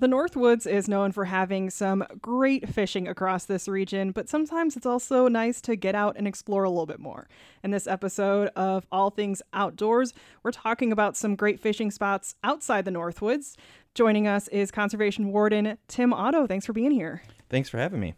[0.00, 4.86] The Northwoods is known for having some great fishing across this region, but sometimes it's
[4.86, 7.28] also nice to get out and explore a little bit more.
[7.64, 10.14] In this episode of All Things Outdoors,
[10.44, 13.56] we're talking about some great fishing spots outside the Northwoods.
[13.94, 16.46] Joining us is Conservation Warden Tim Otto.
[16.46, 17.24] Thanks for being here.
[17.50, 18.14] Thanks for having me.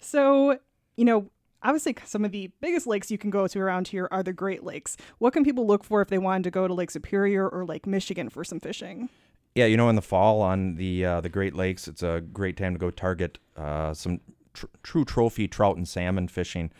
[0.00, 0.58] So,
[0.98, 1.30] you know,
[1.62, 4.64] obviously some of the biggest lakes you can go to around here are the Great
[4.64, 4.98] Lakes.
[5.16, 7.86] What can people look for if they wanted to go to Lake Superior or Lake
[7.86, 9.08] Michigan for some fishing?
[9.54, 12.56] Yeah, you know, in the fall on the uh, the Great Lakes, it's a great
[12.56, 14.20] time to go target uh, some
[14.54, 16.70] tr- true trophy trout and salmon fishing.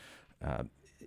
[0.43, 0.63] Uh,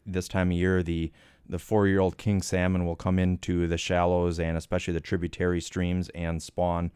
[0.05, 1.11] this time of year, the
[1.47, 5.61] the four year old king salmon will come into the shallows and especially the tributary
[5.61, 6.91] streams and spawn.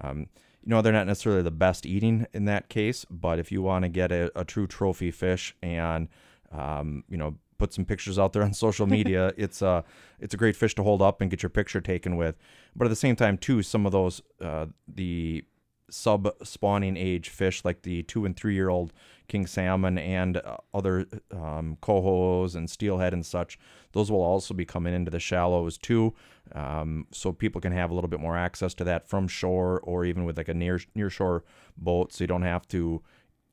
[0.00, 0.26] Um,
[0.64, 3.84] you know, they're not necessarily the best eating in that case, but if you want
[3.84, 6.08] to get a, a true trophy fish and
[6.52, 9.32] um, you know put some pictures out there on social media.
[9.36, 9.84] it's a
[10.18, 12.36] it's a great fish to hold up and get your picture taken with.
[12.74, 15.44] But at the same time, too, some of those uh, the
[15.90, 18.94] sub spawning age fish like the two and three year old
[19.28, 23.58] king salmon and uh, other um, cohos and steelhead and such
[23.92, 26.14] those will also be coming into the shallows too
[26.54, 30.06] um, so people can have a little bit more access to that from shore or
[30.06, 31.44] even with like a near near shore
[31.76, 33.02] boat so you don't have to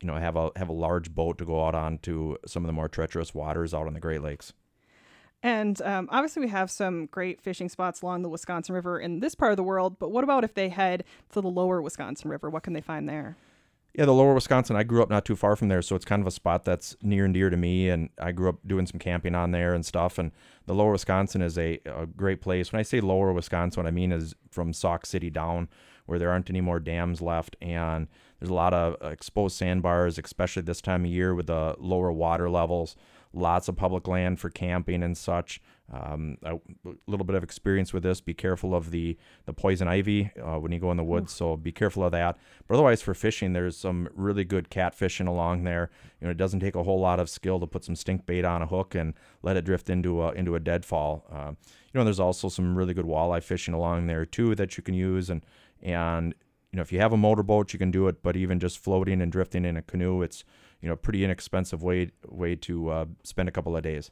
[0.02, 2.74] you know have a have a large boat to go out onto some of the
[2.74, 4.54] more treacherous waters out on the Great Lakes.
[5.42, 9.36] And um, obviously, we have some great fishing spots along the Wisconsin River in this
[9.36, 9.98] part of the world.
[9.98, 12.50] But what about if they head to the lower Wisconsin River?
[12.50, 13.38] What can they find there?
[13.96, 14.76] Yeah, the lower Wisconsin.
[14.76, 16.96] I grew up not too far from there, so it's kind of a spot that's
[17.02, 17.90] near and dear to me.
[17.90, 20.20] And I grew up doing some camping on there and stuff.
[20.20, 20.32] And
[20.68, 22.72] the lower Wisconsin is a, a great place.
[22.72, 25.70] When I say lower Wisconsin, what I mean is from Sauk City down,
[26.10, 28.08] where there aren't any more dams left, and
[28.40, 32.50] there's a lot of exposed sandbars, especially this time of year with the lower water
[32.50, 32.96] levels.
[33.32, 35.62] Lots of public land for camping and such.
[35.92, 36.58] Um, a
[37.08, 38.22] little bit of experience with this.
[38.22, 41.56] Be careful of the the poison ivy uh, when you go in the woods, so
[41.56, 42.38] be careful of that.
[42.68, 45.90] But otherwise, for fishing, there's some really good catfishing along there.
[46.20, 48.46] You know, it doesn't take a whole lot of skill to put some stink bait
[48.46, 51.26] on a hook and let it drift into a into a deadfall.
[51.32, 51.52] Uh,
[51.92, 54.94] you know, there's also some really good walleye fishing along there too that you can
[54.94, 55.44] use, and
[55.82, 56.36] and
[56.72, 58.22] you know, if you have a motorboat, you can do it.
[58.22, 60.44] But even just floating and drifting in a canoe, it's
[60.82, 64.12] you know, pretty inexpensive way way to uh, spend a couple of days.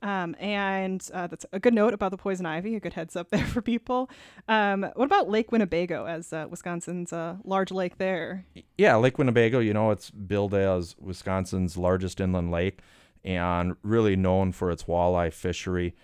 [0.00, 2.74] Um, and uh, that's a good note about the poison ivy.
[2.74, 4.10] A good heads up there for people.
[4.48, 8.44] Um, what about Lake Winnebago as uh, Wisconsin's uh, large lake there?
[8.76, 9.60] Yeah, Lake Winnebago.
[9.60, 12.80] You know, it's billed as Wisconsin's largest inland lake,
[13.24, 15.94] and really known for its walleye fishery.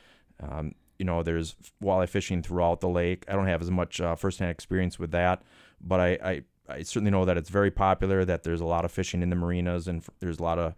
[0.40, 3.24] Um, you know, there's walleye fishing throughout the lake.
[3.28, 5.42] I don't have as much uh, firsthand experience with that,
[5.80, 8.24] but I, I, I certainly know that it's very popular.
[8.24, 10.74] That there's a lot of fishing in the marinas, and f- there's a lot of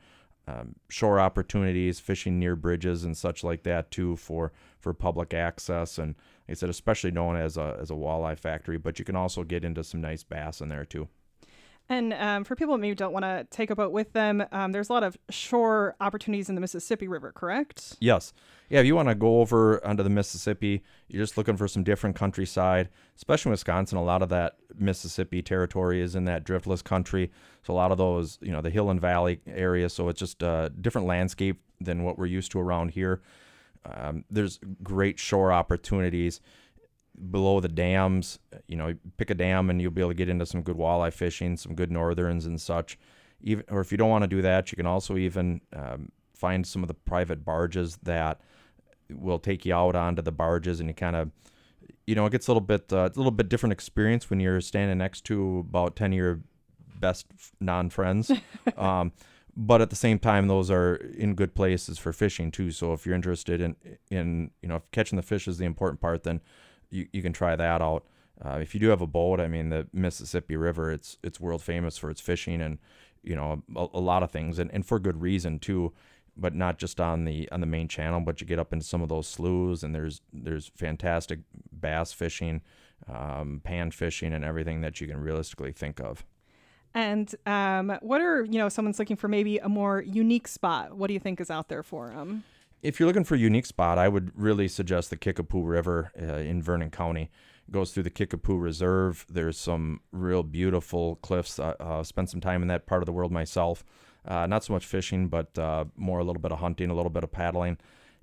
[0.46, 5.98] um, shore opportunities, fishing near bridges and such like that too for for public access.
[5.98, 6.14] And
[6.48, 9.44] like I said, especially known as a as a walleye factory, but you can also
[9.44, 11.08] get into some nice bass in there too.
[11.90, 14.70] And um, for people that maybe don't want to take a boat with them, um,
[14.70, 17.96] there's a lot of shore opportunities in the Mississippi River, correct?
[17.98, 18.32] Yes.
[18.68, 21.82] Yeah, if you want to go over onto the Mississippi, you're just looking for some
[21.82, 23.98] different countryside, especially in Wisconsin.
[23.98, 27.32] A lot of that Mississippi territory is in that driftless country.
[27.64, 29.88] So a lot of those, you know, the hill and valley area.
[29.88, 33.20] So it's just a different landscape than what we're used to around here.
[33.84, 36.40] Um, there's great shore opportunities
[37.30, 38.38] below the dams.
[38.66, 41.12] You know, pick a dam and you'll be able to get into some good walleye
[41.12, 42.98] fishing, some good northerns and such.
[43.42, 46.66] Even or if you don't want to do that, you can also even um, find
[46.66, 48.40] some of the private barges that
[49.10, 51.30] will take you out onto the barges and you kind of
[52.06, 54.60] you know it gets a little bit uh, a little bit different experience when you're
[54.60, 56.40] standing next to about 10 of your
[56.98, 57.26] best
[57.60, 58.30] non-friends
[58.76, 59.12] um,
[59.56, 63.04] but at the same time those are in good places for fishing too so if
[63.04, 63.76] you're interested in
[64.10, 66.40] in you know if catching the fish is the important part then
[66.90, 68.04] you, you can try that out.
[68.44, 71.62] Uh, if you do have a boat, I mean, the Mississippi River, it's it's world
[71.62, 72.78] famous for its fishing and
[73.22, 75.92] you know a, a, lot of things, and, and for good reason too.
[76.36, 79.02] But not just on the on the main channel, but you get up into some
[79.02, 81.40] of those sloughs, and there's there's fantastic
[81.72, 82.62] bass fishing,
[83.12, 86.24] um, pan fishing, and everything that you can realistically think of.
[86.94, 90.96] And um, what are you know someone's looking for maybe a more unique spot?
[90.96, 92.44] What do you think is out there for them?
[92.82, 96.36] If you're looking for a unique spot, I would really suggest the Kickapoo River uh,
[96.36, 97.30] in Vernon County.
[97.68, 99.26] It goes through the Kickapoo Reserve.
[99.28, 101.58] There's some real beautiful cliffs.
[101.58, 103.84] I uh, spent some time in that part of the world myself.
[104.26, 107.10] Uh, not so much fishing, but uh, more a little bit of hunting, a little
[107.10, 107.78] bit of paddling.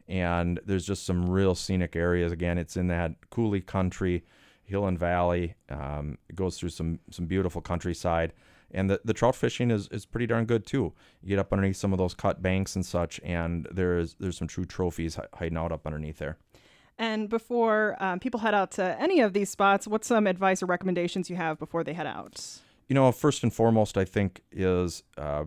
[0.07, 2.31] And there's just some real scenic areas.
[2.31, 4.24] Again, it's in that coulee country,
[4.67, 5.55] hill and valley.
[5.69, 8.33] Um, it goes through some some beautiful countryside
[8.71, 10.93] and the, the trout fishing is, is pretty darn good too.
[11.21, 14.47] You get up underneath some of those cut banks and such, and there's there's some
[14.47, 16.37] true trophies hiding out up underneath there.
[16.97, 20.65] And before um, people head out to any of these spots, what's some advice or
[20.65, 22.43] recommendations you have before they head out?
[22.89, 25.45] You know, first and foremost, I think is uh,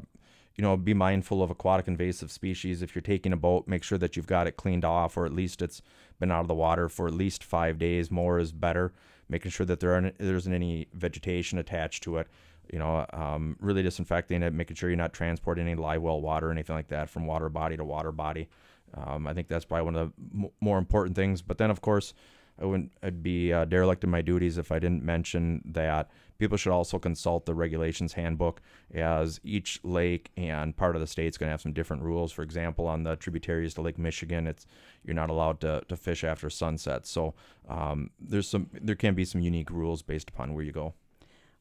[0.56, 2.82] you know be mindful of aquatic invasive species.
[2.82, 5.32] If you're taking a boat, make sure that you've got it cleaned off, or at
[5.32, 5.82] least it's
[6.18, 8.10] been out of the water for at least five days.
[8.10, 8.92] More is better.
[9.28, 12.28] Making sure that there aren't there isn't any vegetation attached to it.
[12.72, 16.48] You know, um, really disinfecting it, making sure you're not transporting any live well water
[16.48, 18.48] or anything like that from water body to water body.
[18.94, 21.42] Um, I think that's probably one of the m- more important things.
[21.42, 22.14] But then, of course,
[22.60, 26.56] I wouldn't I'd be uh, derelict in my duties if I didn't mention that people
[26.56, 28.60] should also consult the regulations handbook
[28.92, 32.32] as each lake and part of the state is going to have some different rules.
[32.32, 34.66] For example, on the tributaries to Lake Michigan, it's
[35.04, 37.06] you're not allowed to, to fish after sunset.
[37.06, 37.34] So
[37.68, 40.94] um, there's some there can be some unique rules based upon where you go.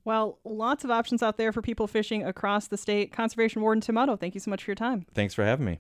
[0.06, 3.12] Well, lots of options out there for people fishing across the state.
[3.12, 5.06] Conservation Warden Tim Otto, thank you so much for your time.
[5.14, 5.80] Thanks for having me.